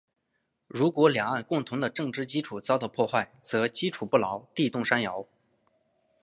[0.65, 5.27] 如果两岸共同的政治基础遭到破坏，则基础不牢，地动山摇。